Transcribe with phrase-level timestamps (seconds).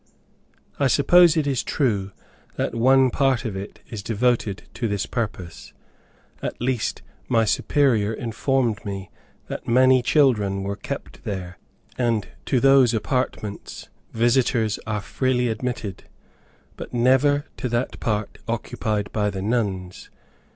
[0.79, 2.11] I suppose it is true
[2.55, 5.73] that one part of it is devoted to this purpose;
[6.41, 9.11] at least my Superior informed me
[9.45, 11.59] that many children were kept there;
[11.99, 16.05] and to those apartments visitors are freely admitted,
[16.77, 20.09] but never to that part occupied by the nuns.